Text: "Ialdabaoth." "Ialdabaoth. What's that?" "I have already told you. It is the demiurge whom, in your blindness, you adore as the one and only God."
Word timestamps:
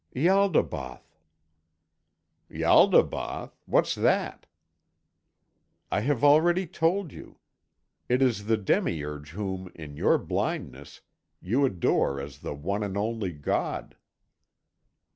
"Ialdabaoth." 0.15 1.19
"Ialdabaoth. 2.49 3.53
What's 3.67 3.93
that?" 3.93 4.47
"I 5.91 5.99
have 5.99 6.23
already 6.23 6.65
told 6.65 7.11
you. 7.13 7.37
It 8.09 8.23
is 8.23 8.45
the 8.47 8.57
demiurge 8.57 9.29
whom, 9.33 9.71
in 9.75 9.97
your 9.97 10.17
blindness, 10.17 11.01
you 11.39 11.65
adore 11.67 12.19
as 12.19 12.39
the 12.39 12.55
one 12.55 12.81
and 12.81 12.97
only 12.97 13.31
God." 13.31 13.95